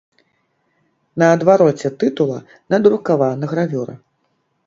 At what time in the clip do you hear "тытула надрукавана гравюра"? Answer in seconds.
2.03-3.95